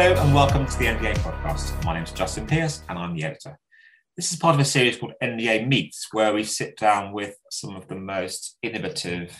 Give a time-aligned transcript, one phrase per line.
[0.00, 1.84] Hello and welcome to the NDA podcast.
[1.84, 3.58] My name is Justin Pierce and I'm the editor.
[4.16, 7.74] This is part of a series called NDA Meets, where we sit down with some
[7.74, 9.36] of the most innovative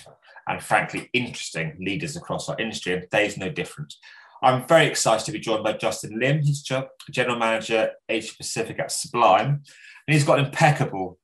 [0.48, 3.94] and frankly interesting leaders across our industry, and today's no different.
[4.42, 6.42] I'm very excited to be joined by Justin Lim.
[6.42, 9.62] He's General Manager Asia Pacific at Sublime,
[10.08, 11.20] and he's got an impeccable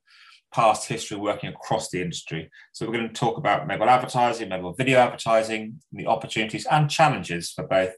[0.53, 2.49] past history working across the industry.
[2.71, 7.51] So we're going to talk about mobile advertising, mobile video advertising, the opportunities and challenges
[7.51, 7.95] for both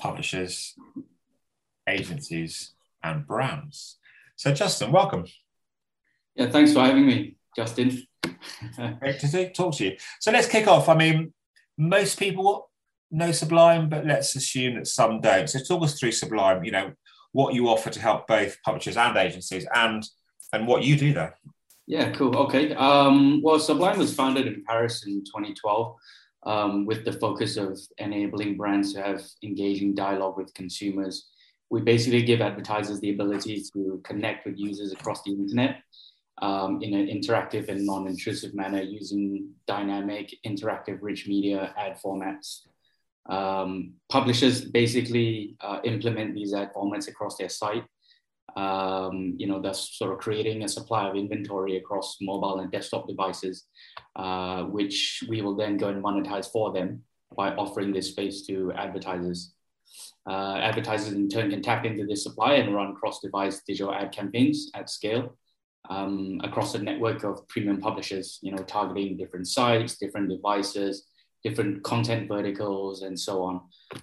[0.00, 0.74] publishers,
[1.88, 3.96] agencies, and brands.
[4.36, 5.24] So, Justin, welcome.
[6.34, 8.02] Yeah, thanks for having me, Justin.
[9.00, 9.96] Great to talk to you.
[10.20, 10.88] So, let's kick off.
[10.88, 11.32] I mean,
[11.76, 12.70] most people
[13.10, 15.48] know Sublime, but let's assume that some don't.
[15.48, 16.64] So, talk us through Sublime.
[16.64, 16.92] You know,
[17.32, 20.04] what you offer to help both publishers and agencies, and
[20.52, 21.34] and what you do there.
[21.88, 22.36] Yeah, cool.
[22.36, 22.74] Okay.
[22.74, 25.96] Um, well, Sublime was founded in Paris in 2012
[26.44, 31.28] um, with the focus of enabling brands to have engaging dialogue with consumers.
[31.70, 35.82] We basically give advertisers the ability to connect with users across the internet
[36.40, 42.60] um, in an interactive and non intrusive manner using dynamic, interactive, rich media ad formats.
[43.28, 47.84] Um, publishers basically uh, implement these ad formats across their site
[48.56, 53.06] um, you know, thus sort of creating a supply of inventory across mobile and desktop
[53.06, 53.64] devices,
[54.16, 57.02] uh, which we will then go and monetize for them
[57.36, 59.54] by offering this space to advertisers.
[60.28, 64.70] Uh, advertisers in turn can tap into this supply and run cross-device digital ad campaigns
[64.74, 65.36] at scale
[65.88, 71.06] um, across a network of premium publishers, you know, targeting different sites, different devices,
[71.42, 73.60] different content verticals, and so on.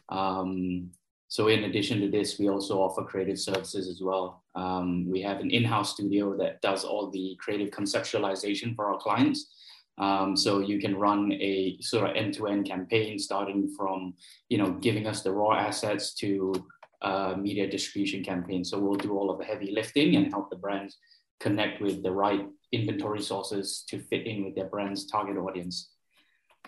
[0.09, 0.91] Um,
[1.35, 4.45] so in addition to this, we also offer creative services as well.
[4.55, 9.53] Um, we have an in-house studio that does all the creative conceptualization for our clients.
[9.97, 14.13] Um, so you can run a sort of end-to-end campaign, starting from
[14.47, 16.53] you know giving us the raw assets to
[17.01, 18.63] uh, media distribution campaign.
[18.63, 20.97] So we'll do all of the heavy lifting and help the brands
[21.41, 25.89] connect with the right inventory sources to fit in with their brand's target audience.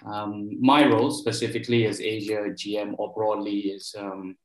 [0.05, 4.35] Um, my role specifically as Asia GM or broadly is um,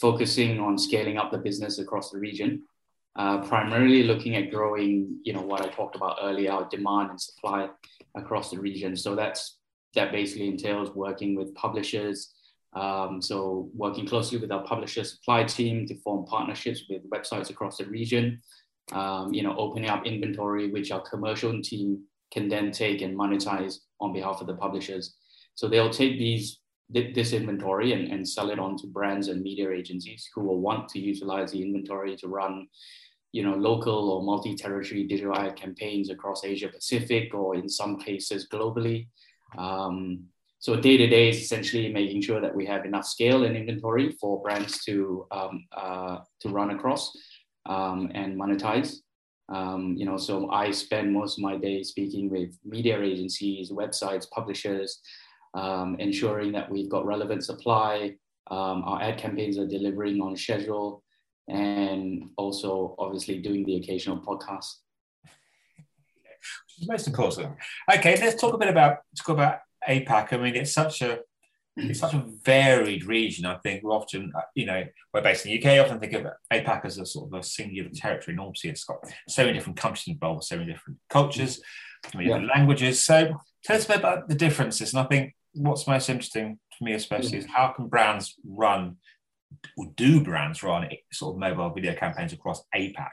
[0.00, 2.62] focusing on scaling up the business across the region,
[3.16, 7.20] uh, primarily looking at growing, you know, what I talked about earlier, our demand and
[7.20, 7.68] supply
[8.16, 8.96] across the region.
[8.96, 9.58] So that's
[9.94, 12.32] that basically entails working with publishers.
[12.74, 17.78] Um, so working closely with our publisher supply team to form partnerships with websites across
[17.78, 18.40] the region.
[18.92, 23.78] Um, you know, opening up inventory, which our commercial team can then take and monetize
[24.00, 25.16] on behalf of the publishers.
[25.54, 26.59] So they'll take these
[26.92, 30.88] this inventory and, and sell it on to brands and media agencies who will want
[30.88, 32.66] to utilize the inventory to run
[33.32, 38.48] you know local or multi-territory digital ad campaigns across asia pacific or in some cases
[38.52, 39.08] globally.
[39.56, 40.24] Um,
[40.58, 44.12] so day to day is essentially making sure that we have enough scale and inventory
[44.20, 47.16] for brands to um, uh, to run across
[47.66, 48.96] um, and monetize.
[49.48, 54.30] Um, you know so i spend most of my day speaking with media agencies websites
[54.30, 55.00] publishers
[55.54, 58.14] um, ensuring that we've got relevant supply,
[58.50, 61.02] um, our ad campaigns are delivering on schedule,
[61.48, 64.66] and also obviously doing the occasional podcast.
[66.86, 67.56] Most important.
[67.92, 69.58] Okay, let's talk a bit about talk about
[69.88, 70.32] APAC.
[70.32, 71.20] I mean, it's such a
[71.76, 73.46] it's such a varied region.
[73.46, 75.66] I think we often, you know, we're based in the UK.
[75.66, 78.34] I often think of APAC as a sort of a singular territory.
[78.34, 81.60] And obviously, it's got so many different countries involved, so many different cultures,
[82.04, 82.36] so many yeah.
[82.36, 83.04] different languages.
[83.04, 84.92] So, tell us a bit about the differences.
[84.92, 88.96] And I think what's most interesting to me, especially, is how can brands run
[89.76, 93.10] or do brands run sort of mobile video campaigns across APAC?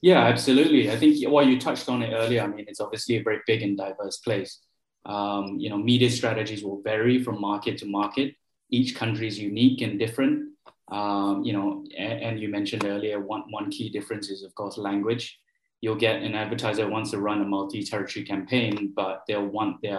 [0.00, 0.90] Yeah, absolutely.
[0.90, 3.62] I think while you touched on it earlier, I mean, it's obviously a very big
[3.62, 4.60] and diverse place.
[5.04, 8.34] Um, you know, media strategies will vary from market to market.
[8.70, 10.50] Each country is unique and different.
[10.90, 14.78] Um, you know, and, and, you mentioned earlier one, one key difference is, of course,
[14.78, 15.38] language.
[15.82, 19.98] You'll get an advertiser wants to run a multi-territory campaign, but they'll want their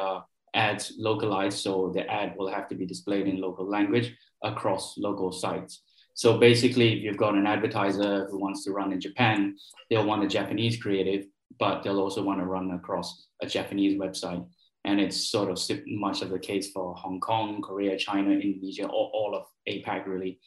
[0.53, 5.31] ads localized, so the ad will have to be displayed in local language across local
[5.31, 5.81] sites.
[6.13, 9.55] So basically, if you've got an advertiser who wants to run in Japan,
[9.89, 11.25] they'll want a Japanese creative,
[11.59, 14.45] but they'll also want to run across a Japanese website.
[14.85, 19.11] And it's sort of much of the case for Hong Kong, Korea, China, Indonesia, all,
[19.13, 20.39] all of APAC really.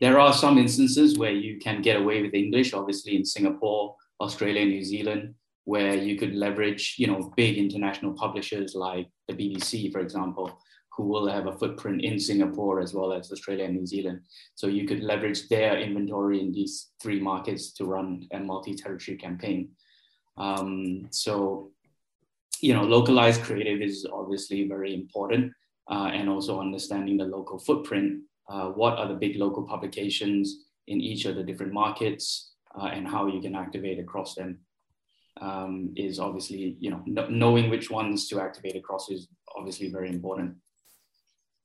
[0.00, 4.64] There are some instances where you can get away with English, obviously in Singapore, Australia,
[4.64, 5.34] New Zealand,
[5.70, 10.46] where you could leverage, you know, big international publishers like the BBC, for example,
[10.94, 14.18] who will have a footprint in Singapore as well as Australia and New Zealand.
[14.56, 19.68] So you could leverage their inventory in these three markets to run a multi-territory campaign.
[20.36, 21.70] Um, so,
[22.60, 25.52] you know, localized creative is obviously very important,
[25.88, 31.00] uh, and also understanding the local footprint uh, what are the big local publications in
[31.00, 34.58] each of the different markets, uh, and how you can activate across them
[35.40, 40.56] um, is obviously, you know, knowing which ones to activate across is obviously very important.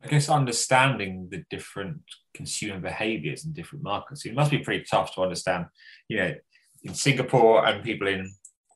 [0.04, 2.02] I guess understanding the different
[2.34, 5.66] consumer behaviors in different markets, it must be pretty tough to understand.
[6.08, 6.34] You know,
[6.84, 8.32] in Singapore and people in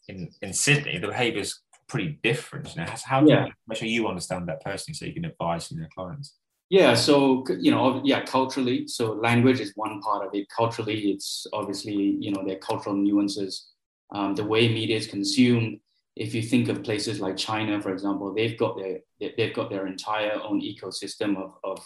[0.07, 2.75] in, in Sydney, the behavior is pretty different.
[2.75, 3.45] You know, how, do yeah.
[3.45, 6.35] you make sure you understand that personally so you can advise your clients?
[6.69, 10.47] Yeah, so you know, yeah, culturally, so language is one part of it.
[10.55, 13.68] Culturally, it's obviously you know their cultural nuances.
[14.11, 15.79] Um, the way media is consumed.
[16.15, 18.99] If you think of places like China, for example, they've got their
[19.37, 21.79] they've got their entire own ecosystem of of,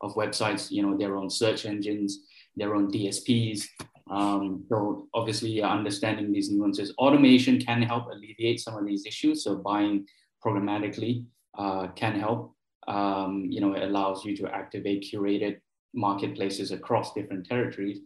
[0.00, 0.70] of websites.
[0.70, 2.18] You know, their own search engines,
[2.56, 3.64] their own DSPs.
[4.10, 9.44] Um, so obviously, understanding these nuances, automation can help alleviate some of these issues.
[9.44, 10.06] So buying
[10.44, 11.24] programmatically
[11.56, 12.54] uh, can help.
[12.86, 15.60] Um, you know, it allows you to activate curated
[15.94, 17.98] marketplaces across different territories.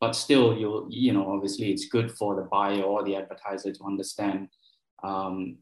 [0.00, 3.84] But still, you you know, obviously, it's good for the buyer or the advertiser to
[3.84, 4.48] understand
[5.02, 5.58] um,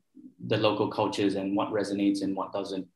[0.46, 2.87] the local cultures and what resonates and what doesn't.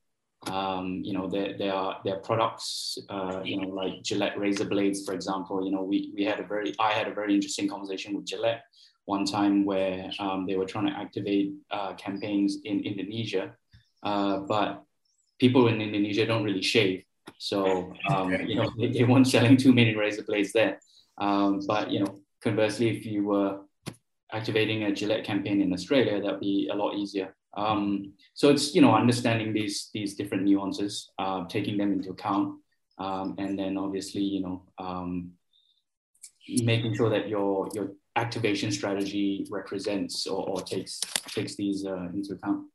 [0.46, 4.64] Um, you know, there, there are there are products, uh, you know, like Gillette razor
[4.64, 5.64] blades, for example.
[5.64, 8.62] You know, we we had a very I had a very interesting conversation with Gillette
[9.04, 13.52] one time where um, they were trying to activate uh, campaigns in Indonesia,
[14.02, 14.84] uh, but
[15.38, 17.02] people in Indonesia don't really shave.
[17.38, 20.80] So, um, you know, they, they, weren't selling too many razor blades there.
[21.18, 23.60] Um, but, you know, conversely, if you were
[24.32, 27.34] activating a Gillette campaign in Australia, that'd be a lot easier.
[27.54, 32.58] Um, so it's, you know, understanding these, these different nuances, uh, taking them into account.
[32.98, 35.32] Um, and then obviously, you know, um,
[36.48, 42.34] making sure that your, your activation strategy represents or, or takes, takes these uh, into
[42.34, 42.66] account.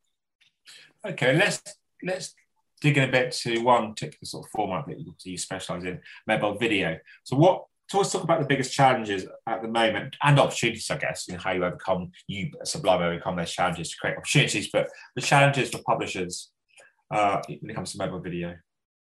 [1.05, 1.61] Okay, let's
[2.03, 2.35] let's
[2.81, 6.57] digging a bit to one particular sort of format that you, you specialize in, mobile
[6.57, 6.97] video.
[7.23, 10.97] So what so let's talk about the biggest challenges at the moment and opportunities, I
[10.97, 15.21] guess, and how you overcome you Sublime overcome those challenges to create opportunities, but the
[15.21, 16.51] challenges for publishers
[17.11, 18.55] uh, when it comes to mobile video.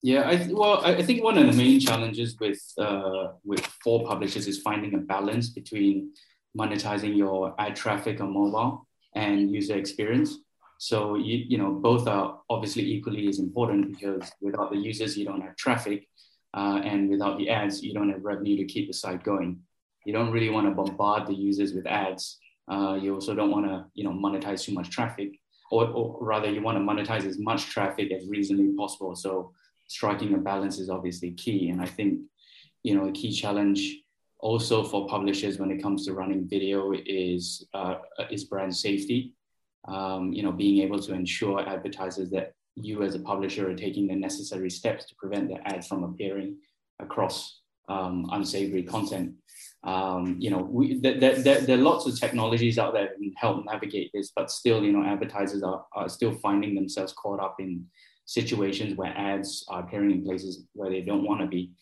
[0.03, 4.49] Yeah, I, well, I think one of the main challenges with uh, with for publishers
[4.49, 6.13] is finding a balance between
[6.59, 10.39] monetizing your ad traffic on mobile and user experience.
[10.79, 15.25] So you, you know both are obviously equally as important because without the users you
[15.25, 16.09] don't have traffic,
[16.55, 19.61] uh, and without the ads you don't have revenue to keep the site going.
[20.05, 22.39] You don't really want to bombard the users with ads.
[22.71, 25.31] Uh, you also don't want to you know monetize too much traffic,
[25.71, 29.15] or, or rather you want to monetize as much traffic as reasonably possible.
[29.15, 29.53] So
[29.87, 32.21] striking a balance is obviously key, and I think
[32.83, 33.99] you know a key challenge
[34.39, 37.97] also for publishers when it comes to running video is uh,
[38.31, 39.35] is brand safety
[39.89, 44.07] um, you know, being able to ensure advertisers that you as a publisher are taking
[44.07, 46.57] the necessary steps to prevent the ads from appearing
[47.01, 49.35] across um, unsavory content.
[49.85, 53.33] Um, you know, we, there, there, there, are lots of technologies out there that can
[53.37, 57.57] help navigate this, but still, you know, advertisers are, are still finding themselves caught up
[57.59, 57.85] in
[58.25, 61.73] situations where ads are appearing in places where they don't want to be.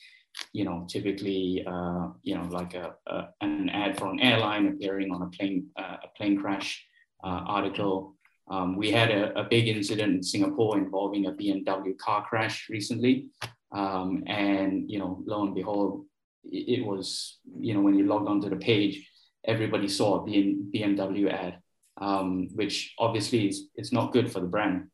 [0.52, 5.12] You know, typically, uh, you know, like a, a, an ad for an airline appearing
[5.12, 6.86] on a plane, uh, a plane crash
[7.22, 8.16] uh, article.
[8.50, 13.28] Um, we had a, a, big incident in Singapore involving a BMW car crash recently.
[13.70, 16.04] Um, and, you know, lo and behold,
[16.44, 19.08] it, it, was, you know, when you logged onto the page,
[19.44, 21.58] everybody saw a BMW ad,
[22.00, 24.88] um, which obviously is, is not good for the brand.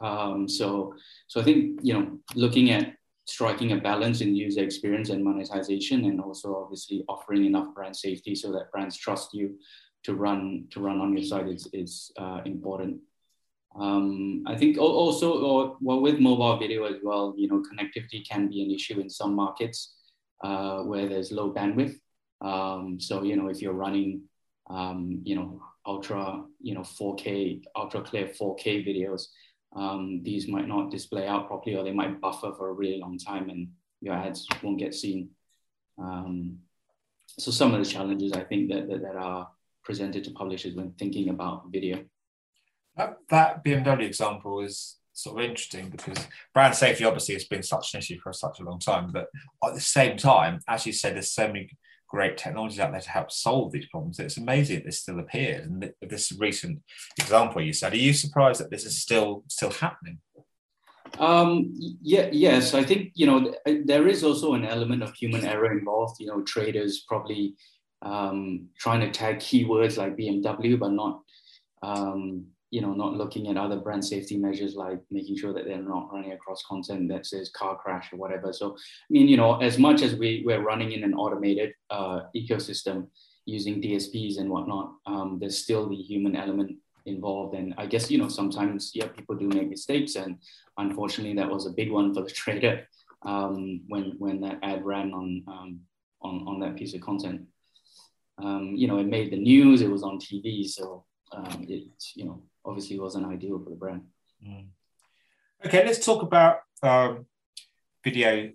[0.00, 0.94] Um, so,
[1.26, 2.94] so I think, you know, looking at
[3.26, 8.34] striking a balance in user experience and monetization and also obviously offering enough brand safety
[8.34, 9.58] so that brands trust you
[10.04, 13.00] to run to run on your site is, is uh, important.
[13.78, 18.62] Um, I think also, well, with mobile video as well, you know, connectivity can be
[18.62, 19.94] an issue in some markets
[20.44, 21.96] uh, where there's low bandwidth.
[22.42, 24.22] Um, so, you know, if you're running,
[24.68, 29.28] um, you know, ultra, you know, 4K, ultra clear 4K videos,
[29.74, 33.16] um, these might not display out properly or they might buffer for a really long
[33.16, 33.68] time and
[34.00, 35.30] your ads won't get seen.
[35.98, 36.58] Um,
[37.38, 39.48] so some of the challenges I think that, that, that are
[39.84, 42.04] presented to publishers when thinking about video.
[42.96, 47.94] That, that BMW example is sort of interesting because brand safety obviously has been such
[47.94, 49.10] an issue for such a long time.
[49.12, 49.28] But
[49.64, 51.70] at the same time, as you said, there's so many
[52.08, 54.18] great technologies out there to help solve these problems.
[54.18, 55.66] It's amazing that this still appears.
[55.66, 56.82] And this recent
[57.18, 60.18] example you said, are you surprised that this is still still happening?
[61.18, 62.74] Um, yeah, yes.
[62.74, 66.20] I think you know there is also an element of human error involved.
[66.20, 67.54] You know, traders probably
[68.02, 71.22] um, trying to tag keywords like BMW, but not
[71.82, 75.76] um, you know, not looking at other brand safety measures like making sure that they're
[75.76, 78.50] not running across content that says car crash or whatever.
[78.50, 82.20] So, I mean, you know, as much as we, we're running in an automated uh,
[82.34, 83.08] ecosystem
[83.44, 87.54] using DSPs and whatnot, um, there's still the human element involved.
[87.54, 90.16] And I guess, you know, sometimes, yeah, people do make mistakes.
[90.16, 90.38] And
[90.78, 92.88] unfortunately, that was a big one for the trader
[93.26, 95.80] um, when, when that ad ran on, um,
[96.22, 97.42] on, on that piece of content.
[98.38, 100.66] Um, you know, it made the news, it was on TV.
[100.68, 101.84] So um, it,
[102.14, 104.02] you know, obviously wasn't ideal for the brand.
[104.46, 104.66] Mm.
[105.64, 107.26] Okay, let's talk about um,
[108.02, 108.50] video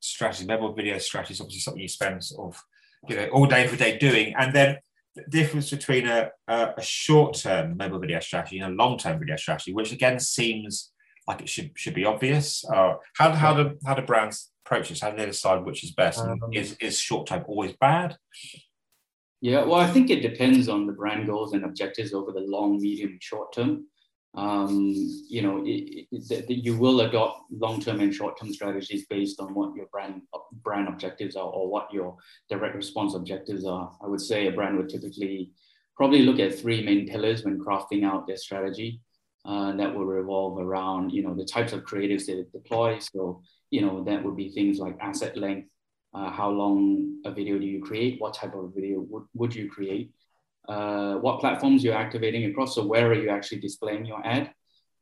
[0.00, 2.62] strategy, mobile video strategy is obviously something you spend sort of,
[3.08, 4.34] you know, all day every day doing.
[4.38, 4.78] And then
[5.14, 9.72] the difference between a, a, a short-term mobile video strategy and a long-term video strategy,
[9.72, 10.92] which again seems
[11.26, 12.64] like it should should be obvious.
[12.64, 15.00] Uh, how how do how do brands approach this?
[15.00, 16.20] How do they decide which is best?
[16.20, 18.16] Um, is is short term always bad?
[19.42, 22.80] Yeah, well, I think it depends on the brand goals and objectives over the long,
[22.80, 23.86] medium, short term.
[24.34, 24.94] Um,
[25.28, 29.74] you know, it, it, it, you will adopt long-term and short-term strategies based on what
[29.74, 30.22] your brand
[30.62, 32.16] brand objectives are or what your
[32.48, 33.92] direct response objectives are.
[34.00, 35.50] I would say a brand would typically
[35.96, 39.00] probably look at three main pillars when crafting out their strategy.
[39.44, 42.96] Uh, that will revolve around, you know, the types of creatives they deploy.
[43.00, 45.68] So, you know, that would be things like asset length,
[46.14, 49.70] uh, how long a video do you create, what type of video would, would you
[49.70, 50.12] create,
[50.68, 54.52] uh, what platforms you're activating across, so where are you actually displaying your ad,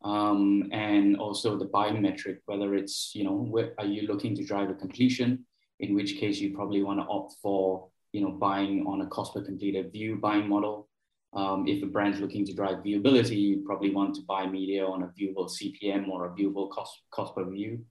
[0.03, 4.45] um, and also the buying metric, whether it's, you know, where, are you looking to
[4.45, 5.45] drive a completion,
[5.81, 9.35] in which case you probably want to opt for, you know, buying on a cost
[9.35, 10.89] per completed view buying model.
[11.33, 15.03] Um, if a brand's looking to drive viewability, you probably want to buy media on
[15.03, 17.85] a viewable CPM or a viewable cost, cost per view.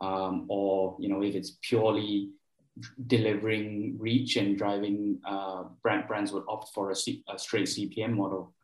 [0.00, 2.30] Um, or, you know, if it's purely
[3.06, 8.14] delivering reach and driving uh, brand brands would opt for a, C, a straight CPM
[8.14, 8.54] model.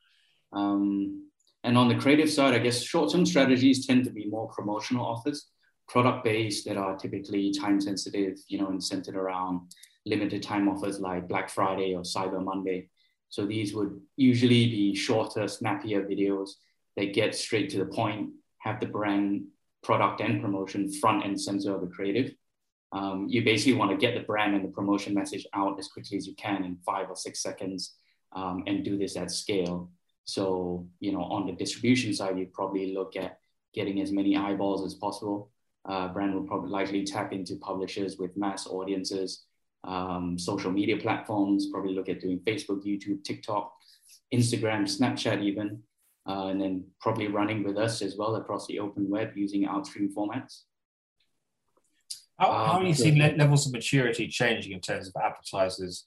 [0.52, 1.28] Um,
[1.64, 5.48] and on the creative side, I guess short-term strategies tend to be more promotional offers,
[5.88, 9.72] product-based that are typically time-sensitive, you know, and centered around
[10.06, 12.90] limited time offers like Black Friday or Cyber Monday.
[13.30, 16.50] So these would usually be shorter, snappier videos
[16.96, 19.46] that get straight to the point, have the brand,
[19.82, 22.34] product, and promotion front and center of the creative
[22.94, 26.16] um, you basically want to get the brand and the promotion message out as quickly
[26.16, 27.96] as you can in five or six seconds
[28.32, 29.90] um, and do this at scale.
[30.24, 33.38] So, you know, on the distribution side, you probably look at
[33.74, 35.50] getting as many eyeballs as possible.
[35.86, 39.44] Uh, brand will probably likely tap into publishers with mass audiences,
[39.82, 43.74] um, social media platforms, probably look at doing Facebook, YouTube, TikTok,
[44.32, 45.82] Instagram, Snapchat, even,
[46.28, 50.14] uh, and then probably running with us as well across the open web using outstream
[50.14, 50.62] formats.
[52.38, 56.06] How, um, how are you seeing levels of maturity changing in terms of advertisers,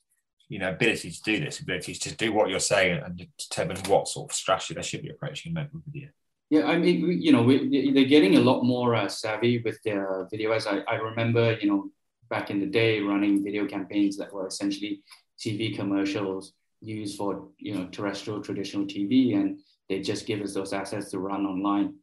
[0.50, 4.08] you know, ability to do this, ability to do what you're saying and determine what
[4.08, 6.10] sort of strategy they should be approaching in mobile video?
[6.50, 10.28] Yeah, I mean, you know, we, they're getting a lot more uh, savvy with their
[10.32, 10.52] video.
[10.52, 11.90] As I, I remember, you know,
[12.30, 15.02] back in the day, running video campaigns that were essentially
[15.38, 20.74] TV commercials used for, you know, terrestrial traditional TV, and they just give us those
[20.74, 21.96] assets to run online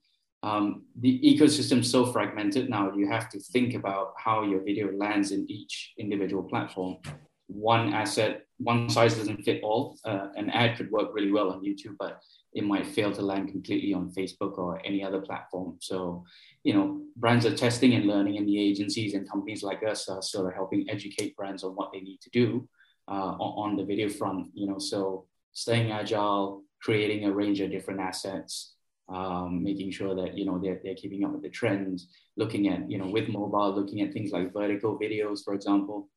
[0.44, 4.92] um, the ecosystem is so fragmented now, you have to think about how your video
[4.92, 6.98] lands in each individual platform.
[7.46, 9.98] One asset, one size doesn't fit all.
[10.04, 12.20] Uh, an ad could work really well on YouTube, but
[12.52, 15.78] it might fail to land completely on Facebook or any other platform.
[15.80, 16.24] So,
[16.62, 20.20] you know, brands are testing and learning, and the agencies and companies like us are
[20.20, 22.68] sort of helping educate brands on what they need to do
[23.08, 24.48] uh, on the video front.
[24.52, 28.73] You know, so staying agile, creating a range of different assets,
[29.08, 32.90] um, making sure that you know they're, they're keeping up with the trends looking at
[32.90, 36.08] you know with mobile looking at things like vertical videos for example.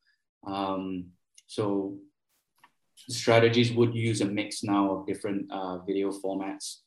[0.45, 1.07] Um,
[1.47, 1.97] so
[2.95, 6.77] strategies would use a mix now of different uh, video formats.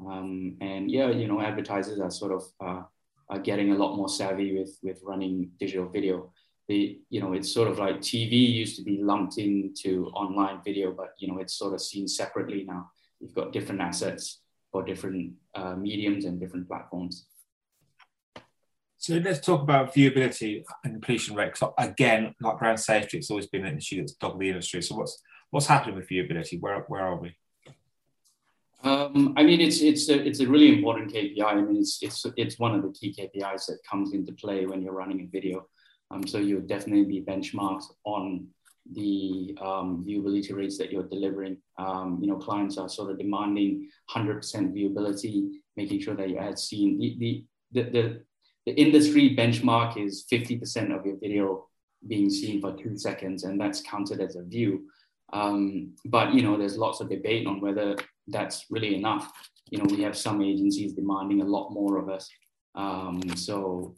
[0.00, 2.82] Um, and yeah you know advertisers are sort of uh,
[3.28, 6.32] are getting a lot more savvy with with running digital video.
[6.68, 10.92] The you know it's sort of like tv used to be lumped into online video
[10.92, 12.90] but you know it's sort of seen separately now.
[13.20, 14.41] You've got different assets
[14.72, 17.26] for different uh, mediums and different platforms.
[18.96, 21.56] So let's talk about viewability and completion rate.
[21.56, 24.80] So again, like brand safety, it's always been an issue that's dogged the industry.
[24.80, 26.60] So what's what's happening with viewability?
[26.60, 27.36] Where where are we?
[28.84, 31.44] Um, I mean, it's it's a it's a really important KPI.
[31.44, 34.82] I mean, it's it's it's one of the key KPIs that comes into play when
[34.82, 35.66] you're running a video.
[36.12, 38.48] Um, so you would definitely be benchmarked on
[38.90, 41.58] the um, viewability rates that you're delivering.
[41.78, 44.40] Um, you know, clients are sort of demanding 100%
[44.74, 46.98] viewability, making sure that your ad's seen.
[46.98, 48.20] The, the, the, the,
[48.66, 51.68] the industry benchmark is 50% of your video
[52.08, 54.84] being seen for two seconds, and that's counted as a view.
[55.32, 57.96] Um, but you know, there's lots of debate on whether
[58.26, 59.32] that's really enough.
[59.70, 62.28] You know, we have some agencies demanding a lot more of us.
[62.74, 63.94] Um, so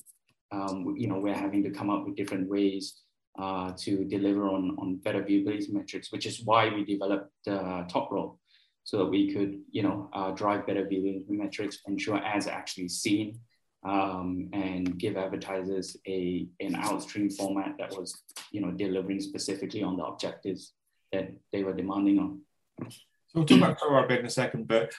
[0.53, 3.01] um, you know, we're having to come up with different ways
[3.39, 8.11] uh, to deliver on, on better viewability metrics, which is why we developed uh, Top
[8.11, 8.39] Roll,
[8.85, 12.89] so that we could, you know, uh, drive better viewability metrics, ensure ads are actually
[12.89, 13.41] seen,
[13.85, 18.23] um, and give advertisers a an outstream format that was,
[18.53, 20.73] you know, delivering specifically on the objectives
[21.13, 22.41] that they were demanding on.
[22.81, 22.89] So
[23.35, 24.93] we'll talk about Top Roll a bit in a second, but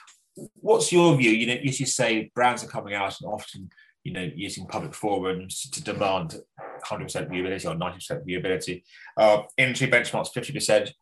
[0.56, 1.30] what's your view?
[1.30, 3.70] You know, as you say, brands are coming out and often
[4.06, 6.36] you know, using public forums to demand
[6.86, 8.84] 100% viewability or 90% viewability.
[9.16, 10.92] Uh, industry benchmarks 50%.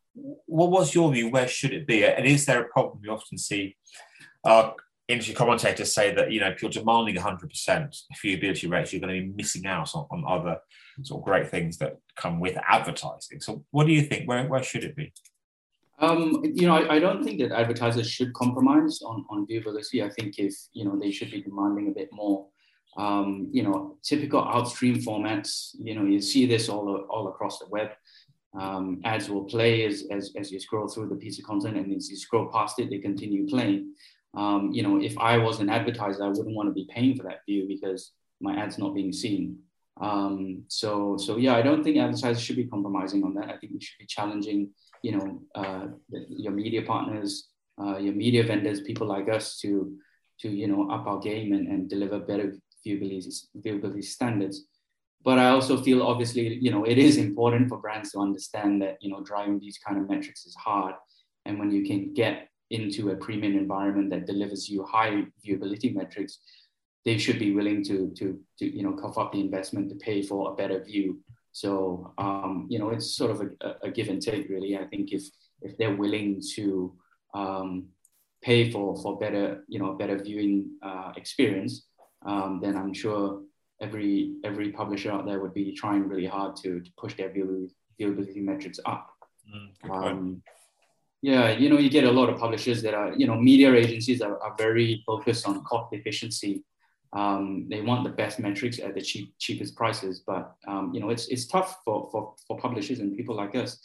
[0.47, 1.29] What was your view?
[1.29, 2.03] Where should it be?
[2.07, 3.01] And is there a problem?
[3.03, 3.77] We often see
[4.43, 4.71] uh,
[5.07, 7.95] industry commentators say that, you know, if you're demanding 100%
[8.25, 10.61] viewability rates, you're going to be missing out on, on other
[11.03, 13.43] sort of great things that come with advertising.
[13.43, 14.27] So what do you think?
[14.27, 15.13] Where, where should it be?
[15.99, 20.05] Um, you know, I, I, don't think that advertisers should compromise on, on viewability.
[20.05, 22.49] I think if, you know, they should be demanding a bit more
[22.97, 25.71] um, you know, typical outstream formats.
[25.79, 27.91] You know, you see this all, all across the web.
[28.59, 31.95] Um, ads will play as, as, as you scroll through the piece of content, and
[31.95, 33.93] as you scroll past it, they continue playing.
[34.37, 37.25] Um, you know, if I was an advertiser, I wouldn't want to be paying for
[37.25, 39.59] that view because my ad's not being seen.
[40.01, 43.49] Um, so, so yeah, I don't think advertisers should be compromising on that.
[43.49, 44.71] I think we should be challenging,
[45.03, 45.87] you know, uh,
[46.29, 47.49] your media partners,
[47.81, 49.97] uh, your media vendors, people like us to,
[50.41, 52.55] to you know, up our game and, and deliver better
[52.87, 54.67] viewability, viewability standards.
[55.25, 58.99] But I also feel obviously, you know, it is important for brands to understand that,
[59.01, 60.95] you know, driving these kind of metrics is hard.
[61.47, 66.41] And when you can get into a premium environment that delivers you high viewability metrics,
[67.05, 70.23] they should be willing to, to, to you know, cough up the investment to pay
[70.23, 71.21] for a better view.
[71.53, 74.77] So, um, you know, it's sort of a, a, give and take, really.
[74.77, 75.23] I think if,
[75.63, 76.95] if they're willing to
[77.35, 77.87] um,
[78.43, 81.87] pay for, for better, you know, better viewing uh, experience,
[82.25, 83.43] um, then I'm sure
[83.81, 88.37] every every publisher out there would be trying really hard to, to push their viewability,
[88.37, 89.11] metrics up.
[89.49, 90.43] Mm, um,
[91.23, 94.21] yeah, you know, you get a lot of publishers that are, you know, media agencies
[94.21, 96.65] are, are very focused on cost efficiency.
[97.13, 101.11] Um, they want the best metrics at the cheap, cheapest prices, but um, you know,
[101.11, 103.79] it's it's tough for, for, for publishers and people like us,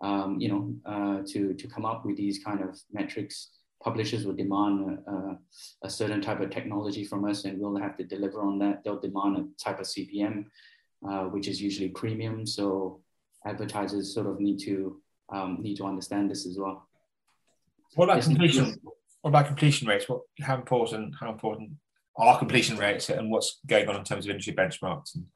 [0.00, 3.50] um, you know, uh, to to come up with these kind of metrics
[3.82, 5.38] publishers will demand a,
[5.82, 8.82] a, certain type of technology from us and we'll have to deliver on that.
[8.82, 10.46] They'll demand a type of CPM,
[11.08, 12.46] uh, which is usually premium.
[12.46, 13.00] So
[13.44, 15.00] advertisers sort of need to
[15.32, 16.88] um, need to understand this as well.
[17.94, 18.76] What about completion?
[19.22, 20.08] What about completion rates?
[20.08, 21.72] What how important how important
[22.16, 25.26] are completion rates and what's going on in terms of industry benchmarks and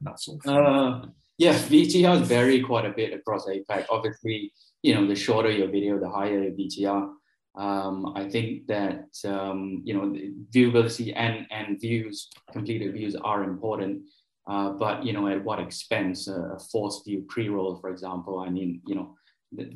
[0.00, 0.56] that sort of thing?
[0.56, 1.06] Uh,
[1.38, 3.86] yeah, VTRs vary quite a bit across APAC.
[3.90, 7.12] Obviously, you know, the shorter your video, the higher the VTR.
[7.58, 10.16] Um, I think that um, you know
[10.54, 14.02] viewability and and views, completed views are important,
[14.46, 16.28] uh, but you know at what expense?
[16.28, 18.38] Uh, a forced view pre-roll, for example.
[18.38, 19.16] I mean, you know
[19.56, 19.72] th-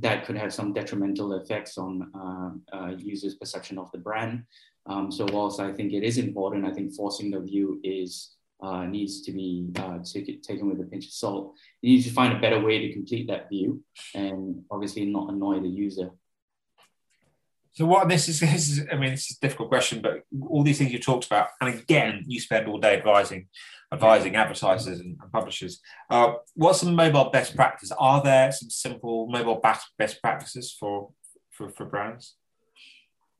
[0.00, 4.44] that could have some detrimental effects on uh, uh, users' perception of the brand.
[4.86, 8.84] Um, so whilst I think it is important, I think forcing the view is uh,
[8.84, 11.54] needs to be uh, t- taken with a pinch of salt.
[11.80, 13.82] You need to find a better way to complete that view,
[14.14, 16.10] and obviously not annoy the user.
[17.74, 20.62] So what this is, this is, I mean, this is a difficult question, but all
[20.62, 23.48] these things you talked about, and again, you spend all day advising,
[23.92, 25.80] advising advertisers and, and publishers.
[26.10, 27.90] Uh, what's some mobile best practice?
[27.98, 29.60] Are there some simple mobile
[29.98, 31.10] best practices for,
[31.50, 32.36] for, for brands?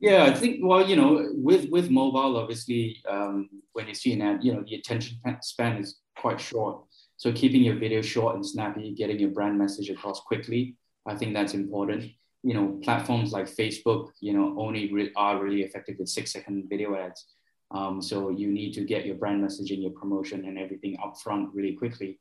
[0.00, 4.20] Yeah, I think well, you know, with with mobile, obviously, um, when you see an
[4.20, 6.82] ad, you know, the attention span is quite short.
[7.18, 10.74] So keeping your video short and snappy, getting your brand message across quickly,
[11.06, 12.10] I think that's important
[12.42, 16.68] you know, platforms like Facebook, you know, only re- are really effective with six second
[16.68, 17.26] video ads.
[17.70, 21.54] Um, so you need to get your brand messaging, your promotion, and everything up front
[21.54, 22.18] really quickly.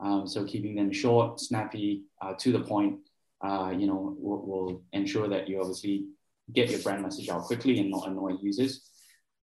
[0.00, 3.00] Um, so keeping them short, snappy, uh, to the point,
[3.44, 6.06] uh, you know, will, will, ensure that you obviously
[6.52, 8.88] get your brand message out quickly and not annoy users.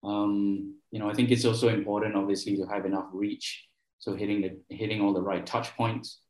[0.04, 3.66] Um, you know, I think it's also important, obviously, to have enough reach.
[3.98, 6.20] So hitting the hitting all the right touch points.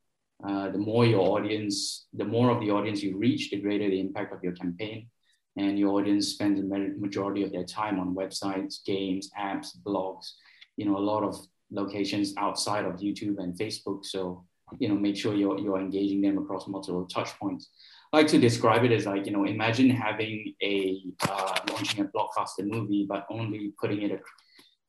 [0.44, 4.00] Uh, the more your audience, the more of the audience you reach, the greater the
[4.00, 5.08] impact of your campaign.
[5.56, 10.32] And your audience spends the majority of their time on websites, games, apps, blogs,
[10.76, 11.34] you know, a lot of
[11.70, 14.04] locations outside of YouTube and Facebook.
[14.04, 14.44] So,
[14.78, 17.70] you know, make sure you're, you're engaging them across multiple touch points.
[18.12, 22.08] I like to describe it as like, you know, imagine having a, uh, launching a
[22.08, 24.20] blockbuster movie, but only putting it,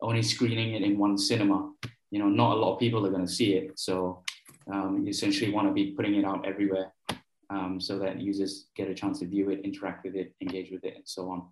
[0.01, 1.71] only screening it in one cinema.
[2.12, 3.79] You know, not a lot of people are going to see it.
[3.79, 4.23] So
[4.71, 6.91] um, you essentially want to be putting it out everywhere.
[7.49, 10.84] um, so that users get a chance to view it, interact with it, engage with
[10.84, 11.47] it, and so on.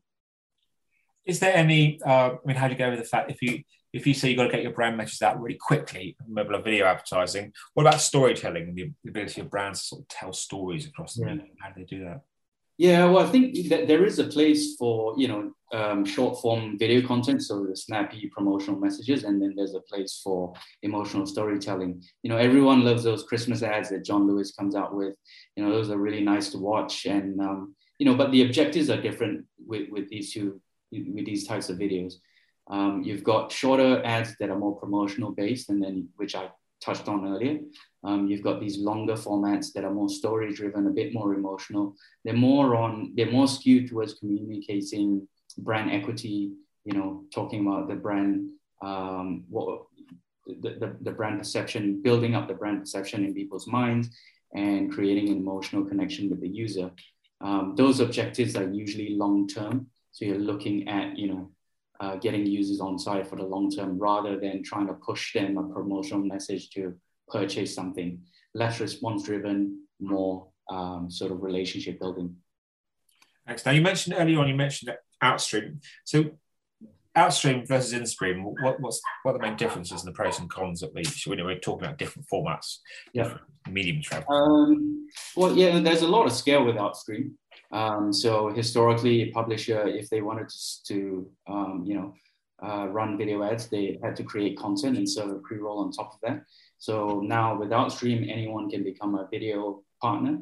[1.26, 2.00] Is there any?
[2.06, 4.30] Uh, I mean, how do you go with the fact if you if you say
[4.30, 8.02] you've got to get your brand messages out really quickly, mobile video advertising, what about
[8.02, 11.34] storytelling and the ability of brands to sort of tell stories across the yeah.
[11.34, 11.56] medium?
[11.60, 12.22] How do they do that?
[12.78, 16.78] Yeah, well, I think that there is a place for you know um, short form
[16.78, 22.04] video content, so the snappy promotional messages, and then there's a place for emotional storytelling.
[22.22, 25.16] You know, everyone loves those Christmas ads that John Lewis comes out with.
[25.56, 28.90] You know, those are really nice to watch, and um, you know, but the objectives
[28.90, 30.60] are different with with these two
[30.92, 32.16] with these types of videos.
[32.68, 36.50] Um, you've got shorter ads that are more promotional based, and then which I
[36.82, 37.60] touched on earlier.
[38.06, 41.96] Um, you've got these longer formats that are more story driven, a bit more emotional.
[42.24, 46.52] They're more on, they're more skewed towards communicating brand equity.
[46.84, 48.50] You know, talking about the brand,
[48.84, 49.86] um, what
[50.46, 54.10] the, the, the brand perception, building up the brand perception in people's minds,
[54.54, 56.92] and creating an emotional connection with the user.
[57.42, 59.88] Um, those objectives are usually long term.
[60.12, 61.52] So you're looking at, you know,
[62.00, 65.58] uh, getting users on site for the long term rather than trying to push them
[65.58, 66.94] a promotional message to
[67.28, 68.22] purchase something.
[68.54, 72.36] Less response driven, more um, sort of relationship building.
[73.46, 73.66] Thanks.
[73.66, 75.82] Now you mentioned earlier on, you mentioned outstream.
[76.04, 76.32] So
[77.16, 80.84] outstream versus instream, what, what's what are the main differences and the pros and cons
[80.84, 82.80] at least when we're talking about different formats,
[83.14, 83.24] yeah.
[83.24, 84.34] different medium travel?
[84.34, 87.38] Um, well, yeah, there's a lot of scale with outstream.
[87.72, 92.14] Um, so historically, a publisher, if they wanted to, to um, you know,
[92.64, 96.14] uh, run video ads, they had to create content and serve a pre-roll on top
[96.14, 96.44] of that.
[96.86, 100.38] So now with outstream, anyone can become a video partner.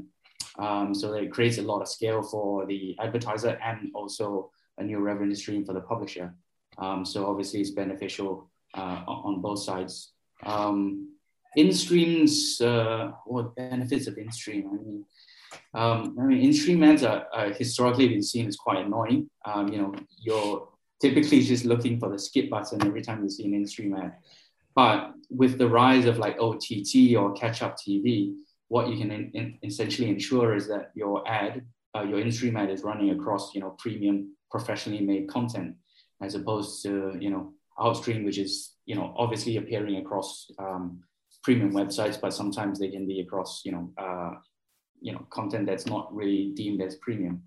[0.59, 4.99] Um, so it creates a lot of scale for the advertiser and also a new
[4.99, 6.35] revenue stream for the publisher.
[6.77, 10.11] Um, so obviously it's beneficial uh, on both sides.
[10.45, 11.13] Um,
[11.55, 14.67] in-streams, uh, what benefits of in-stream?
[14.67, 15.05] I mean,
[15.73, 19.29] um, I mean, in-stream ads are, are, historically been seen as quite annoying.
[19.45, 20.67] Um, you know, you're
[21.01, 24.15] typically just looking for the skip button every time you see an in-stream ad.
[24.75, 28.33] But with the rise of like OTT or catch-up TV,
[28.67, 31.63] what you can in, in, essentially ensure is that your ad,
[31.95, 35.75] uh, your in-stream ad, is running across you know premium, professionally made content,
[36.21, 41.01] as opposed to you know outstream, which is you know obviously appearing across um,
[41.43, 44.31] premium websites, but sometimes they can be across you know uh,
[45.01, 47.43] you know content that's not really deemed as premium.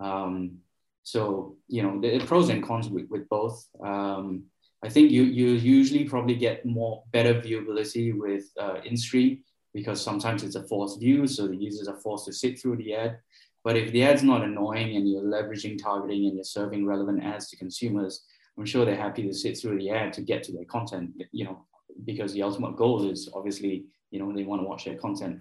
[0.00, 0.58] Um,
[1.02, 3.64] so you know the pros and cons with, with both.
[3.84, 4.46] Um,
[4.84, 10.42] I think you you usually probably get more better viewability with uh, in-stream because sometimes
[10.42, 13.18] it's a forced view, so the users are forced to sit through the ad.
[13.64, 17.50] But if the ad's not annoying and you're leveraging targeting and you're serving relevant ads
[17.50, 18.24] to consumers,
[18.56, 21.10] I'm sure they're happy to sit through the ad to get to their content.
[21.32, 21.66] You know,
[22.04, 25.40] because the ultimate goal is obviously you know they want to watch their content.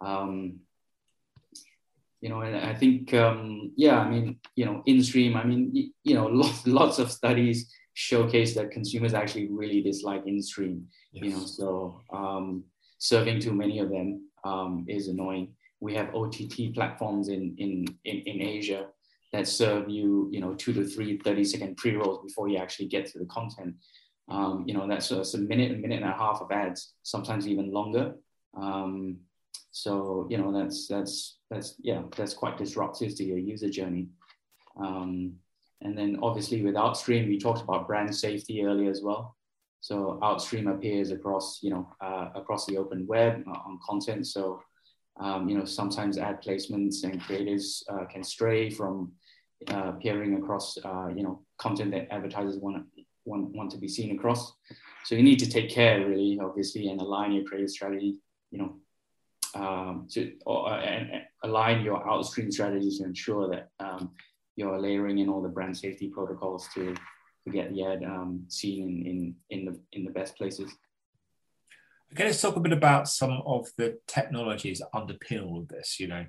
[0.00, 0.60] Um,
[2.22, 5.92] you know, and I think, um, yeah, I mean, you know, in stream, I mean,
[6.04, 11.24] you know, lots, lots of studies showcase that consumers actually really dislike in stream, yes.
[11.24, 12.64] you know, so um,
[12.98, 15.54] serving too many of them um, is annoying.
[15.80, 18.86] We have OTT platforms in, in, in, in Asia
[19.32, 23.06] that serve you, you know, two to three 30 second pre-rolls before you actually get
[23.06, 23.74] to the content.
[24.28, 26.94] Um, you know, that's a, that's a minute, a minute and a half of ads,
[27.02, 28.14] sometimes even longer.
[28.56, 29.18] Um,
[29.72, 34.08] so you know that's that's that's yeah that's quite disruptive to your user journey.
[34.78, 35.36] Um,
[35.84, 39.36] and then obviously with Outstream, we talked about brand safety earlier as well.
[39.80, 44.26] So Outstream appears across you know uh, across the open web uh, on content.
[44.26, 44.62] So
[45.20, 49.12] um, you know sometimes ad placements and creators uh, can stray from
[49.70, 52.86] uh, appearing across uh, you know content that advertisers want
[53.24, 54.52] want want to be seen across.
[55.04, 58.20] So you need to take care really, obviously, and align your creative strategy.
[58.50, 58.76] You know
[59.54, 64.12] um, to or, uh, and, and align your outstream strategies to ensure that um,
[64.56, 66.94] you're layering in all the brand safety protocols to,
[67.44, 70.70] to get the ad um, seen in, in, in, the, in the best places.
[72.12, 75.98] Okay, let's talk a bit about some of the technologies that underpin all of this,
[75.98, 76.26] you know,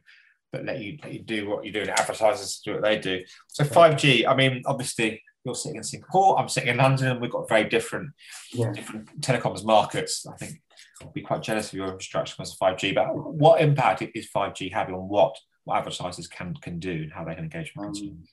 [0.53, 3.21] that let you, let you do what you do and advertisers do what they do.
[3.47, 7.31] So 5G, I mean, obviously you're sitting in Singapore, I'm sitting in London, and we've
[7.31, 8.11] got very different,
[8.53, 8.71] yeah.
[8.71, 10.25] different telecoms markets.
[10.25, 10.61] I think
[11.01, 12.95] I'll be quite jealous of your infrastructure because of 5G.
[12.95, 17.23] But what impact is 5G having on what what advertisers can can do and how
[17.23, 18.17] they can engage with consumers?
[18.17, 18.27] Um,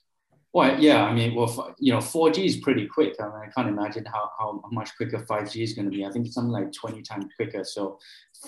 [0.53, 3.14] well, yeah, I mean, well, you know, 4G is pretty quick.
[3.21, 6.05] I, mean, I can't imagine how, how much quicker 5G is going to be.
[6.05, 7.62] I think it's something like 20 times quicker.
[7.62, 8.01] So,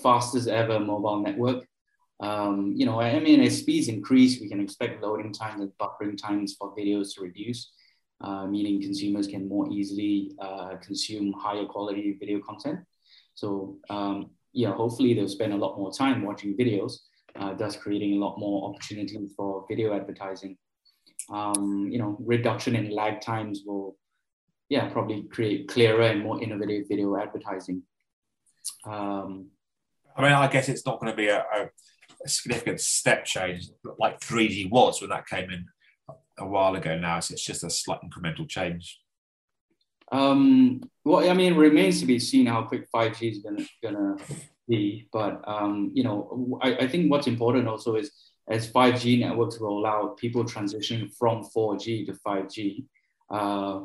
[0.02, 1.64] fastest ever mobile network.
[2.18, 6.20] Um, you know, I mean, as speeds increase, we can expect loading times and buffering
[6.20, 7.72] times for videos to reduce,
[8.20, 12.80] uh, meaning consumers can more easily uh, consume higher quality video content.
[13.34, 16.92] So um, yeah, hopefully they'll spend a lot more time watching videos.
[17.36, 20.56] Uh, thus creating a lot more opportunities for video advertising.
[21.30, 23.96] Um, you know, reduction in lag times will,
[24.68, 27.82] yeah, probably create clearer and more innovative video advertising.
[28.84, 29.48] Um,
[30.16, 31.70] I mean, I guess it's not going to be a, a,
[32.24, 33.68] a, significant step change
[33.98, 35.66] like 3G was when that came in
[36.38, 37.20] a while ago now.
[37.20, 39.00] So it's just a slight incremental change.
[40.10, 44.16] Um, well, I mean, it remains to be seen how quick 5G is gonna gonna
[44.68, 45.08] be.
[45.12, 48.12] But um, you know, I, I think what's important also is
[48.48, 52.84] as 5G networks roll out, people transitioning from 4G to 5G
[53.30, 53.80] uh,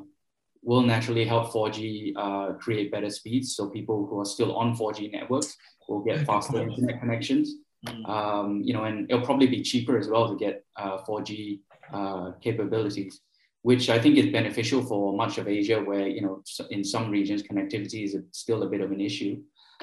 [0.64, 3.56] will naturally help 4G uh, create better speeds.
[3.56, 5.56] So people who are still on 4G networks
[5.88, 7.56] will get faster internet connections.
[7.86, 8.10] Mm.
[8.10, 11.60] Um, you know, and it'll probably be cheaper as well to get uh, 4G
[11.94, 13.22] uh, capabilities
[13.68, 17.44] which I think is beneficial for much of Asia, where you know in some regions
[17.44, 19.42] connectivity is still a bit of an issue.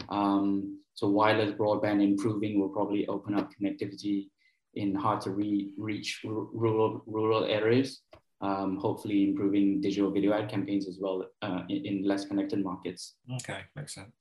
[0.09, 4.29] Um, so wireless broadband improving will probably open up connectivity
[4.75, 8.03] in hard to re- reach rural rural areas.
[8.41, 13.15] Um, hopefully, improving digital video ad campaigns as well uh, in, in, less connected markets.
[13.37, 14.13] Okay, makes sense.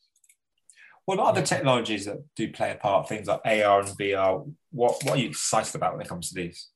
[1.05, 3.09] What are other technologies that do play a part?
[3.09, 4.49] Things like AR and VR.
[4.71, 6.69] What what are you excited about when it comes to these?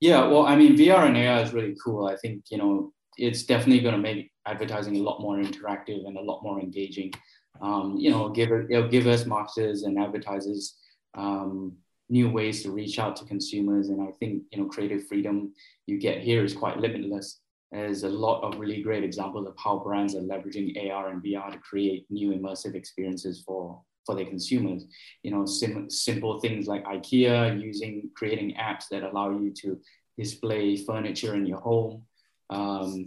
[0.00, 2.06] Yeah, well, I mean, VR and AR is really cool.
[2.06, 6.16] I think you know it's definitely going to make advertising a lot more interactive and
[6.16, 7.12] a lot more engaging.
[7.60, 10.76] Um, you know, give it, it'll give us marketers and advertisers
[11.14, 11.76] um,
[12.08, 13.88] new ways to reach out to consumers.
[13.88, 15.52] And I think you know, creative freedom
[15.86, 17.40] you get here is quite limitless.
[17.70, 21.52] There's a lot of really great examples of how brands are leveraging AR and VR
[21.52, 24.86] to create new immersive experiences for for their consumers.
[25.22, 29.78] You know, sim- simple things like IKEA using creating apps that allow you to
[30.16, 32.02] display furniture in your home.
[32.50, 33.06] Um,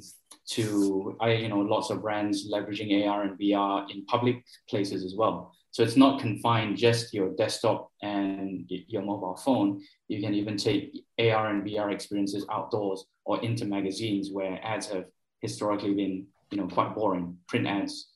[0.51, 5.15] to I, you know, lots of brands leveraging AR and VR in public places as
[5.15, 5.53] well.
[5.71, 9.81] So it's not confined just to your desktop and your mobile phone.
[10.09, 15.05] You can even take AR and VR experiences outdoors or into magazines where ads have
[15.39, 18.09] historically been, you know, quite boring, print ads.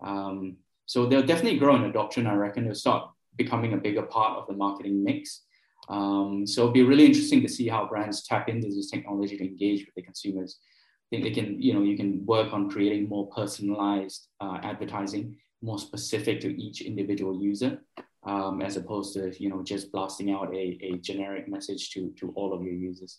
[0.00, 2.28] Um, so they'll definitely grow in adoption.
[2.28, 5.42] I reckon they'll start becoming a bigger part of the marketing mix.
[5.90, 9.44] Um, so it'll be really interesting to see how brands tap into this technology to
[9.44, 10.58] engage with the consumers.
[10.60, 15.36] I think they can, you know, you can work on creating more personalized uh, advertising,
[15.62, 17.82] more specific to each individual user,
[18.24, 22.32] um, as opposed to, you know, just blasting out a, a generic message to, to
[22.36, 23.18] all of your users.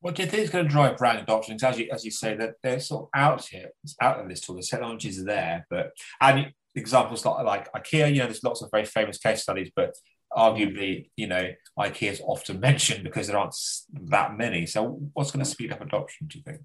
[0.00, 1.56] What do you think is going to drive brand adoption?
[1.56, 4.28] Because as you, as you say, that they're sort of out here, it's out in
[4.28, 4.56] this tool.
[4.56, 8.70] The technologies are there, but and examples like, like IKEA, you know, there's lots of
[8.70, 9.94] very famous case studies, but
[10.36, 13.56] arguably, you know, IKEA is often mentioned because there aren't
[14.10, 14.66] that many.
[14.66, 16.26] So, what's going to speed up adoption?
[16.26, 16.60] Do you think?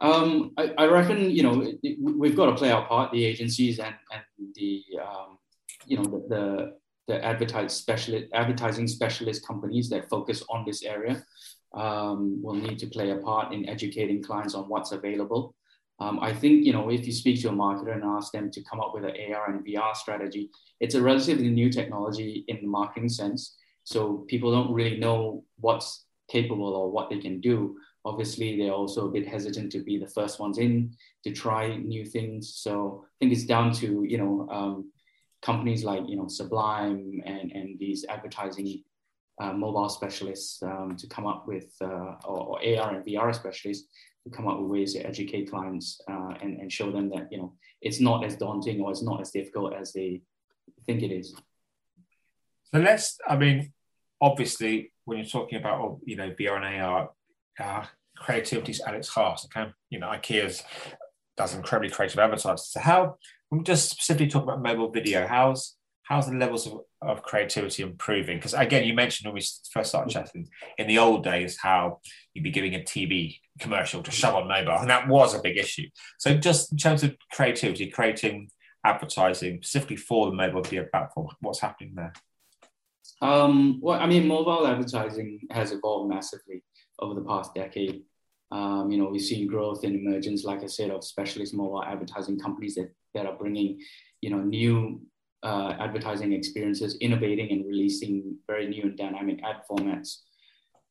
[0.00, 3.24] Um, I, I, reckon you know it, it, we've got to play our part, the
[3.24, 4.22] agencies and and
[4.54, 5.38] the um,
[5.86, 6.72] you know the, the
[7.06, 11.22] the advertise specialist advertising specialist companies that focus on this area
[11.74, 15.54] um, will need to play a part in educating clients on what's available.
[16.00, 18.64] Um, I think, you know, if you speak to a marketer and ask them to
[18.64, 20.50] come up with an AR and VR strategy,
[20.80, 23.56] it's a relatively new technology in the marketing sense.
[23.84, 27.76] So people don't really know what's capable or what they can do.
[28.04, 30.92] Obviously, they're also a bit hesitant to be the first ones in
[31.24, 32.54] to try new things.
[32.56, 34.90] So I think it's down to, you know, um,
[35.40, 38.82] companies like, you know, Sublime and, and these advertising
[39.40, 43.88] uh, mobile specialists um, to come up with, uh, or, or, AR and VR specialists
[44.30, 47.54] come up with ways to educate clients uh, and, and show them that, you know,
[47.80, 50.22] it's not as daunting or it's not as difficult as they
[50.86, 51.34] think it is.
[52.72, 53.72] So let's, I mean,
[54.20, 57.10] obviously, when you're talking about, oh, you know, VR and AR,
[57.58, 57.84] uh,
[58.16, 59.40] creativity is at its heart.
[59.46, 59.70] Okay?
[59.90, 60.62] You know, IKEA's
[61.36, 62.56] does incredibly creative advertising.
[62.58, 63.16] So how,
[63.50, 65.76] I'm just specifically talking about mobile video, how's
[66.12, 68.36] how's the levels of, of creativity improving?
[68.36, 70.46] Because again, you mentioned when we first started chatting
[70.76, 72.00] in the old days how
[72.34, 75.56] you'd be giving a TV commercial to shove on mobile, and that was a big
[75.56, 75.88] issue.
[76.18, 78.50] So, just in terms of creativity, creating
[78.84, 82.12] advertising specifically for the mobile video platform, what's happening there?
[83.22, 86.62] Um, well, I mean, mobile advertising has evolved massively
[86.98, 88.02] over the past decade.
[88.50, 92.38] Um, you know, we've seen growth and emergence, like I said, of specialist mobile advertising
[92.38, 93.80] companies that, that are bringing,
[94.20, 95.00] you know, new
[95.42, 100.18] uh, advertising experiences, innovating and releasing very new and dynamic ad formats.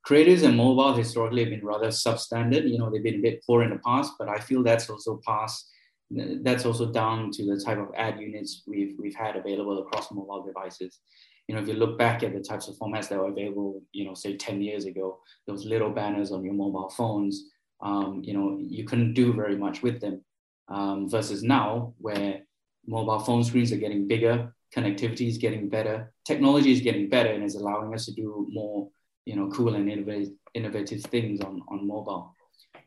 [0.07, 2.69] Creatives and mobile historically have been rather substandard.
[2.69, 5.21] You know, they've been a bit poor in the past, but I feel that's also
[5.25, 5.69] past.
[6.09, 10.43] That's also down to the type of ad units we've we've had available across mobile
[10.43, 10.99] devices.
[11.47, 14.05] You know, if you look back at the types of formats that were available, you
[14.05, 17.49] know, say 10 years ago, those little banners on your mobile phones,
[17.81, 20.23] um, you know, you couldn't do very much with them.
[20.67, 22.41] Um, versus now, where
[22.87, 27.43] mobile phone screens are getting bigger, connectivity is getting better, technology is getting better, and
[27.43, 28.89] is allowing us to do more,
[29.25, 32.35] you know, cool and innovative, innovative things on, on mobile.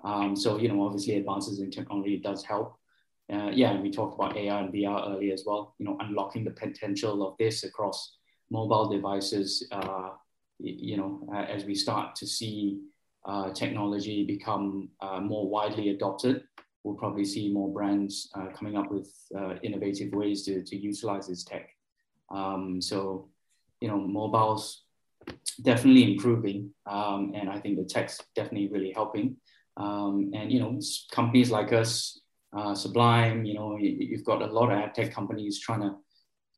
[0.02, 2.76] Um, so, you know, obviously advances in technology does help.
[3.32, 6.50] Uh, yeah, we talked about AR and VR earlier as well, you know, unlocking the
[6.50, 8.16] potential of this across
[8.50, 10.10] mobile devices, uh,
[10.58, 12.80] you know, uh, as we start to see
[13.24, 16.44] uh, technology become uh, more widely adopted,
[16.84, 19.10] we'll probably see more brands uh, coming up with
[19.62, 21.68] innovative ways to, to utilize this tech.
[22.30, 23.28] Um, so,
[23.80, 24.84] you know, mobiles
[25.62, 29.36] definitely improving, um, and I think the tech's definitely really helping.
[29.76, 30.78] Um, and you know,
[31.12, 32.20] companies like us,
[32.56, 35.96] uh, Sublime, you know, you, have got a lot of ad tech companies trying to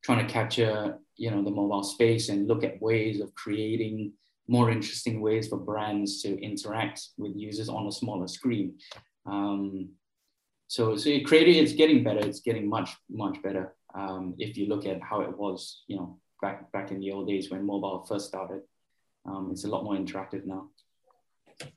[0.03, 4.13] trying to capture you know the mobile space and look at ways of creating
[4.47, 8.75] more interesting ways for brands to interact with users on a smaller screen.
[9.25, 9.89] Um,
[10.67, 12.19] so, so it created, it's getting better.
[12.19, 13.75] It's getting much, much better.
[13.95, 17.27] Um, if you look at how it was, you know, back back in the old
[17.27, 18.61] days when mobile first started,
[19.25, 20.69] um, it's a lot more interactive now.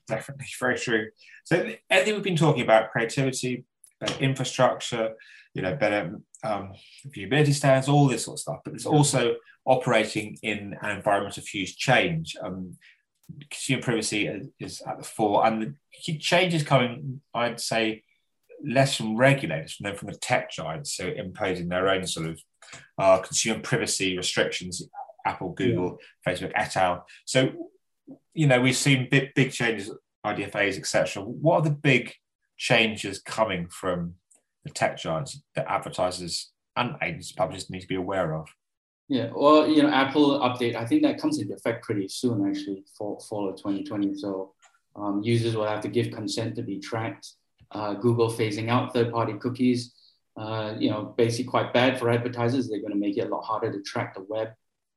[0.07, 1.07] Definitely, very true.
[1.45, 3.65] So everything we've been talking about, creativity,
[4.19, 5.15] infrastructure,
[5.53, 6.73] you know, better um,
[7.07, 8.59] viewability standards, all this sort of stuff.
[8.63, 12.35] But it's also operating in an environment of huge change.
[12.41, 12.77] Um,
[13.49, 15.75] consumer privacy is at the fore, and
[16.05, 18.03] the change is coming, I'd say,
[18.65, 22.41] less from regulators than from the tech giants, so imposing their own sort of
[22.97, 24.83] uh, consumer privacy restrictions.
[25.25, 26.33] Apple, Google, yeah.
[26.33, 27.05] Facebook, et al.
[27.25, 27.51] So,
[28.33, 29.91] you know, we've seen big, big changes,
[30.25, 31.23] IDFAs, etc.
[31.23, 32.13] What are the big
[32.57, 34.15] changes coming from
[34.63, 38.47] the tech giants that advertisers and agency publishers need to be aware of?
[39.07, 42.85] Yeah, well, you know, Apple update, I think that comes into effect pretty soon, actually,
[42.97, 44.15] for fall of 2020.
[44.17, 44.53] So
[44.95, 47.33] um, users will have to give consent to be tracked.
[47.71, 49.93] Uh, Google phasing out third-party cookies,
[50.37, 52.67] uh, you know, basically quite bad for advertisers.
[52.67, 54.49] They're going to make it a lot harder to track the web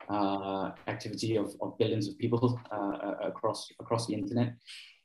[0.08, 4.54] uh, activity of, of billions of people uh, across across the internet.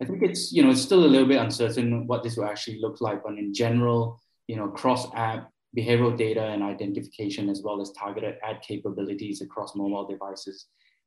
[0.01, 2.79] I think it's you know it's still a little bit uncertain what this will actually
[2.81, 7.91] look like, but in general, you know, cross-app behavioral data and identification, as well as
[7.91, 10.65] targeted ad capabilities across mobile devices,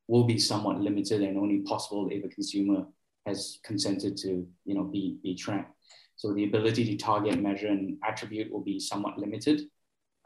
[0.09, 2.87] will be somewhat limited and only possible if a consumer
[3.27, 5.75] has consented to, you know, be, be tracked.
[6.23, 9.63] So the ability to target, measure, and attribute will be somewhat limited.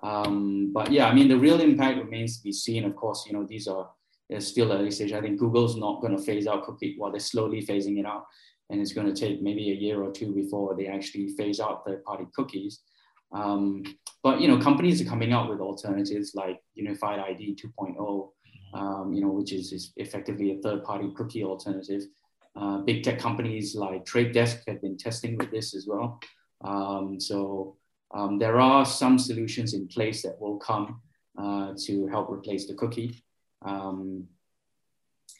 [0.02, 2.84] Um, but yeah, I mean, the real impact remains to be seen.
[2.84, 3.88] Of course, you know, these are
[4.40, 5.14] still early stage.
[5.14, 8.04] I think Google's not going to phase out cookie while well, they're slowly phasing it
[8.04, 8.26] out.
[8.68, 11.86] And it's going to take maybe a year or two before they actually phase out
[11.86, 12.82] third party cookies.
[13.32, 13.82] Um,
[14.22, 18.28] but you know, companies are coming out with alternatives like Unified ID 2.0,
[18.74, 22.02] um, you know, which is, is effectively a third-party cookie alternative.
[22.56, 26.20] Uh, big tech companies like Trade Desk have been testing with this as well.
[26.64, 27.76] Um, so
[28.14, 31.00] um, there are some solutions in place that will come
[31.38, 33.22] uh, to help replace the cookie.
[33.62, 34.28] Um,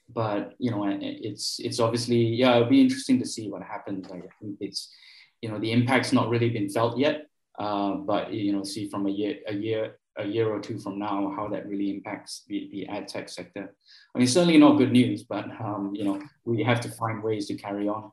[0.09, 4.09] but you know, it's it's obviously yeah, it'll be interesting to see what happens.
[4.09, 4.95] Like, I think it's
[5.43, 7.27] you know the impact's not really been felt yet,
[7.59, 10.99] uh, but you know, see from a year, a year, a year or two from
[10.99, 13.75] now, how that really impacts the, the ad tech sector.
[14.15, 17.47] I mean, certainly not good news, but um, you know, we have to find ways
[17.47, 18.11] to carry on.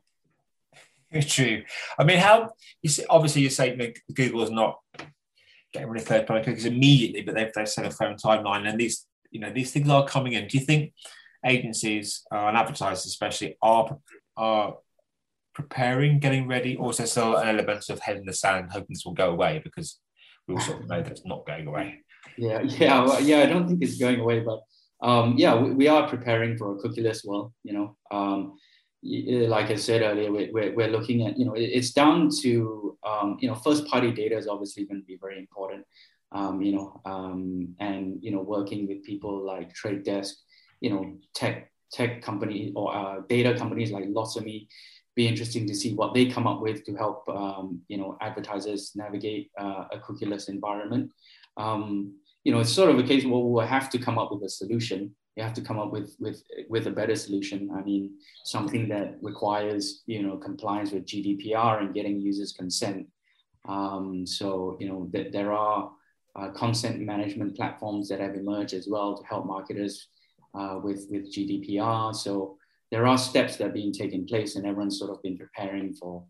[1.10, 1.62] It's true.
[1.98, 2.50] I mean, how
[2.82, 4.78] you see, obviously you say that Google is not
[5.72, 9.06] getting rid of third-party cookies immediately, but they've they've set a firm timeline, and these
[9.30, 10.46] you know these things are coming in.
[10.46, 10.92] Do you think
[11.44, 13.98] agencies uh, and advertisers, especially, are
[14.36, 14.76] are
[15.54, 18.88] preparing, getting ready, or is there still an element of head in the sand, hoping
[18.90, 20.00] this will go away because
[20.46, 22.00] we of know that it's not going away?
[22.36, 23.38] Yeah, yeah, yeah.
[23.40, 24.60] I don't think it's going away, but
[25.00, 27.52] um, yeah, we, we, are preparing for a cookieless world.
[27.62, 28.56] You know, um,
[29.02, 33.36] like I said earlier, we, we're, we're looking at you know it's down to um,
[33.40, 35.84] you know first party data is obviously going to be very important.
[36.32, 40.34] Um, you know, um, and you know working with people like Trade Desk,
[40.80, 44.66] you know, tech tech company or uh, data companies like Lotame,
[45.14, 48.92] be interesting to see what they come up with to help um, you know advertisers
[48.94, 51.10] navigate uh, a cookieless environment.
[51.56, 54.42] Um, you know, it's sort of a case where we'll have to come up with
[54.42, 55.14] a solution.
[55.36, 57.70] You have to come up with with with a better solution.
[57.74, 58.12] I mean,
[58.44, 63.06] something that requires you know compliance with GDPR and getting users' consent.
[63.66, 65.90] Um, so you know that there are
[66.36, 70.08] uh, consent management platforms that have emerged as well to help marketers
[70.54, 72.14] uh, with with GDPR.
[72.14, 72.58] So
[72.94, 76.24] there are steps that are being taken place and everyone's sort of been preparing for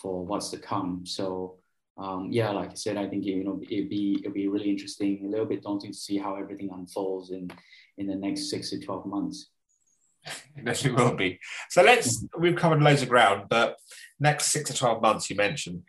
[0.00, 1.04] for what's to come.
[1.04, 1.56] So
[1.96, 5.24] um, yeah like i said i think you know it'd be it'd be really interesting
[5.24, 7.48] a little bit daunting to see how everything unfolds in
[7.98, 9.50] in the next six to 12 months.
[10.66, 11.38] Yes it will be.
[11.70, 13.76] So let's we've covered loads of ground but
[14.18, 15.82] next six to 12 months you mentioned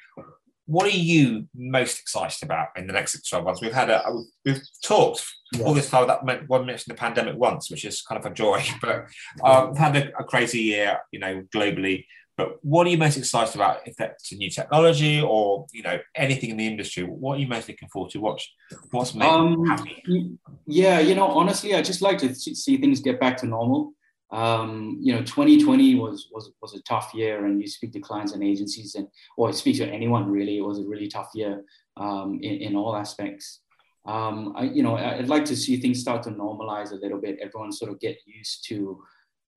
[0.67, 3.61] what are you most excited about in the next six twelve months?
[3.61, 4.01] We've had a
[4.43, 5.63] we've talked yeah.
[5.63, 8.33] all this time that meant one mentioned the pandemic once, which is kind of a
[8.33, 9.05] joy, but
[9.43, 12.05] um, we've had a, a, crazy year, you know, globally.
[12.37, 13.87] But what are you most excited about?
[13.87, 17.47] If that's a new technology or you know anything in the industry, what are you
[17.47, 18.51] most looking forward to watch?
[18.91, 20.37] What's making um, you happy?
[20.65, 23.93] Yeah, you know, honestly, I just like to see things get back to normal.
[24.31, 28.33] Um, you know, 2020 was was was a tough year, and you speak to clients
[28.33, 29.07] and agencies, and
[29.37, 31.63] or speak to anyone really, it was a really tough year
[31.97, 33.61] um, in, in all aspects.
[34.05, 37.39] Um, I, you know, I'd like to see things start to normalize a little bit.
[37.41, 39.01] Everyone sort of get used to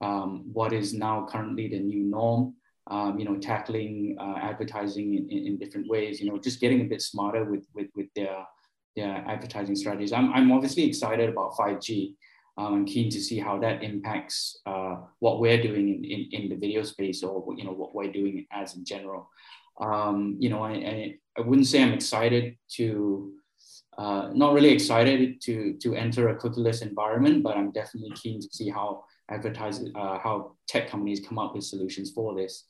[0.00, 2.54] um, what is now currently the new norm
[2.90, 6.80] um, you know, tackling uh, advertising in, in, in, different ways, you know, just getting
[6.80, 8.44] a bit smarter with, with, with their,
[8.96, 10.12] their advertising strategies.
[10.12, 12.14] I'm, I'm obviously excited about 5G.
[12.58, 16.48] Um, I'm keen to see how that impacts uh, what we're doing in, in, in,
[16.48, 19.30] the video space or, you know, what we're doing as in general.
[19.80, 23.32] Um, you know, I, I, I, wouldn't say I'm excited to,
[23.96, 28.48] uh, not really excited to, to enter a cookieless environment, but I'm definitely keen to
[28.50, 32.64] see how advertising, uh, how tech companies come up with solutions for this.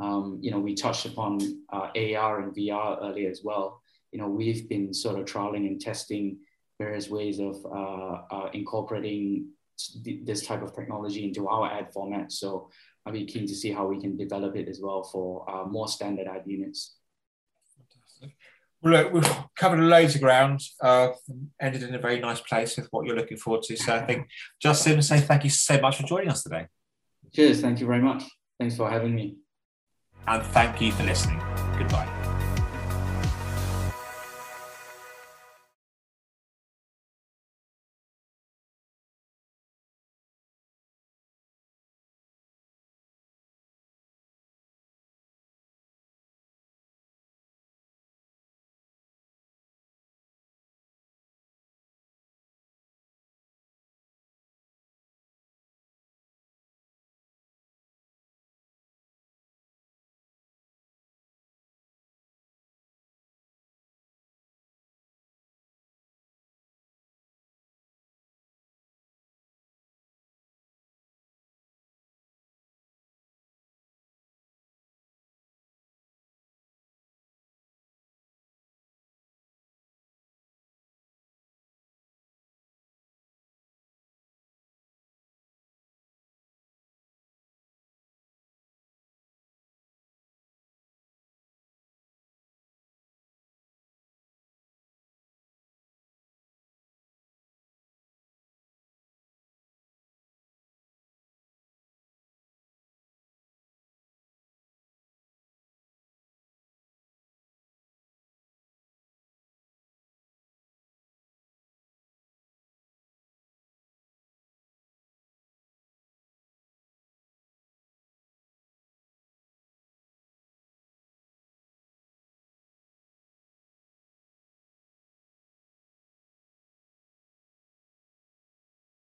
[0.00, 1.38] Um, you know, we touched upon
[1.72, 3.82] uh, AR and VR earlier as well.
[4.10, 6.38] You know, we've been sort of trialing and testing
[6.78, 9.48] various ways of uh, uh, incorporating
[10.24, 12.32] this type of technology into our ad format.
[12.32, 12.70] So
[13.04, 15.88] I'll be keen to see how we can develop it as well for uh, more
[15.88, 16.96] standard ad units.
[17.76, 18.36] Fantastic.
[18.80, 21.10] Well, look, we've covered loads of ground, uh,
[21.60, 23.76] ended in a very nice place with what you're looking forward to.
[23.76, 24.28] So I think,
[24.60, 26.66] Justin, say thank you so much for joining us today.
[27.34, 27.60] Cheers.
[27.60, 28.24] Thank you very much.
[28.58, 29.38] Thanks for having me
[30.28, 31.40] and thank you for listening.
[31.78, 32.17] Goodbye.